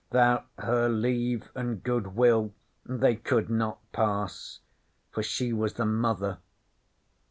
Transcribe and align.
'Thout 0.09 0.47
her 0.57 0.89
Leave 0.89 1.51
an' 1.53 1.75
Good 1.75 2.15
will 2.15 2.55
they 2.83 3.15
could 3.15 3.51
not 3.51 3.77
pass; 3.91 4.59
for 5.11 5.21
she 5.21 5.53
was 5.53 5.75
the 5.75 5.85
Mother. 5.85 6.39